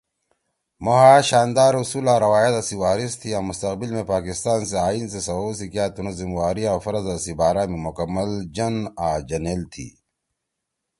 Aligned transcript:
مھو 0.83 0.93
ہأ 1.01 1.15
شاندار 1.29 1.73
اصول 1.81 2.05
آں 2.13 2.19
روایاتا 2.25 2.61
سی 2.67 2.75
وارِث 2.81 3.13
تِھی 3.19 3.29
آں 3.37 3.45
مستقبل 3.49 3.89
می 3.95 4.03
پاکستان 4.13 4.59
سی 4.69 4.75
ائین 4.87 5.05
سی 5.11 5.19
سوؤ 5.27 5.49
سی 5.57 5.65
کیا 5.73 5.85
تُنُو 5.93 6.11
زمہ 6.17 6.35
واری 6.39 6.63
آں 6.71 6.79
فرضا 6.83 7.15
سی 7.23 7.31
بارا 7.39 7.63
میں 7.69 7.81
مکّمل 7.85 8.31
جن 8.55 8.75
آن 9.05 9.17
جنیل 9.29 9.61
تھی“ 9.73 9.87